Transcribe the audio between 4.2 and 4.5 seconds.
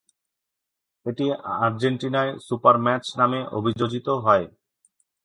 হয়।